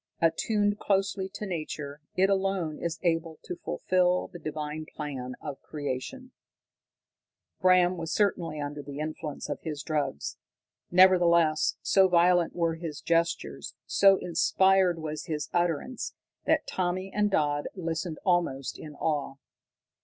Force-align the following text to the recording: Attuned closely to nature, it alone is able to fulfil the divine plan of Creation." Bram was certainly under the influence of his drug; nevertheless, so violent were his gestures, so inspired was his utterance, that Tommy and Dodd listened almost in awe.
Attuned 0.19 0.79
closely 0.79 1.29
to 1.35 1.45
nature, 1.45 2.01
it 2.15 2.27
alone 2.27 2.79
is 2.79 2.97
able 3.03 3.37
to 3.43 3.55
fulfil 3.57 4.29
the 4.33 4.39
divine 4.39 4.87
plan 4.95 5.35
of 5.39 5.61
Creation." 5.61 6.31
Bram 7.59 7.97
was 7.97 8.11
certainly 8.11 8.59
under 8.59 8.81
the 8.81 8.97
influence 8.97 9.47
of 9.47 9.59
his 9.61 9.83
drug; 9.83 10.19
nevertheless, 10.89 11.75
so 11.83 12.07
violent 12.07 12.55
were 12.55 12.73
his 12.73 12.99
gestures, 12.99 13.75
so 13.85 14.17
inspired 14.17 14.97
was 14.97 15.25
his 15.25 15.49
utterance, 15.53 16.15
that 16.45 16.65
Tommy 16.65 17.13
and 17.13 17.29
Dodd 17.29 17.67
listened 17.75 18.17
almost 18.25 18.79
in 18.79 18.95
awe. 18.95 19.35